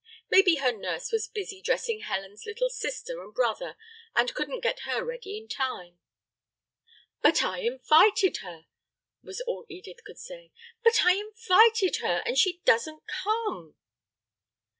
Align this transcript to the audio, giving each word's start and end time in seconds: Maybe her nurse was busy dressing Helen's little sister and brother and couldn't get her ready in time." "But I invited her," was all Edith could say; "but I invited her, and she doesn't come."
Maybe 0.31 0.55
her 0.55 0.71
nurse 0.71 1.11
was 1.11 1.27
busy 1.27 1.61
dressing 1.61 1.99
Helen's 1.99 2.47
little 2.47 2.71
sister 2.71 3.21
and 3.21 3.31
brother 3.31 3.77
and 4.15 4.33
couldn't 4.33 4.61
get 4.61 4.79
her 4.79 5.05
ready 5.05 5.37
in 5.37 5.47
time." 5.47 5.99
"But 7.21 7.43
I 7.43 7.59
invited 7.59 8.37
her," 8.37 8.65
was 9.21 9.41
all 9.41 9.67
Edith 9.69 10.03
could 10.03 10.17
say; 10.17 10.51
"but 10.83 11.01
I 11.03 11.13
invited 11.13 11.97
her, 11.97 12.23
and 12.25 12.35
she 12.35 12.61
doesn't 12.65 13.03
come." 13.05 13.75